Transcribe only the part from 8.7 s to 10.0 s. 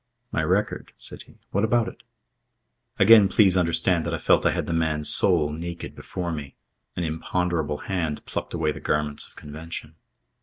my garments of convention.